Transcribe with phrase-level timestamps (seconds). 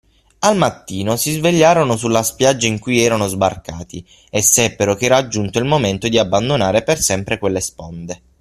[0.39, 5.59] Al mattino, si svegliarono sulla spiaggia in cui erano sbarcati, e seppero che era giunto
[5.59, 8.21] il momento di abbandonare per sempre quelle sponde.